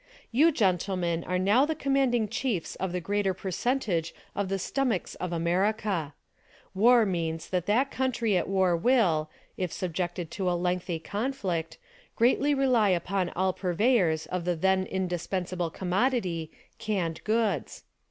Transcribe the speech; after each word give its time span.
You, 0.31 0.51
gentlemen, 0.51 1.23
are 1.25 1.37
now 1.37 1.63
the 1.63 1.75
commanding 1.75 2.27
chiefs 2.27 2.75
of 2.77 2.91
the 2.91 2.99
greater 2.99 3.35
percentage 3.35 4.15
of 4.35 4.49
the 4.49 4.57
stomachs 4.57 5.13
of 5.13 5.31
Am.erica. 5.31 6.15
War 6.73 7.05
means 7.05 7.47
that 7.49 7.67
that 7.67 7.91
country 7.91 8.35
at 8.35 8.49
war 8.49 8.75
will, 8.75 9.29
if 9.57 9.71
subjected 9.71 10.31
to 10.31 10.49
a 10.49 10.57
lengthy 10.59 10.97
conflict, 10.97 11.77
greatly 12.15 12.55
rely 12.55 12.89
upon 12.89 13.29
all 13.35 13.53
purveyors 13.53 14.25
of 14.25 14.43
the 14.43 14.55
then 14.55 14.87
indispensable 14.87 15.69
com.modity— 15.69 16.49
canned 16.79 17.23
goods. 17.23 17.83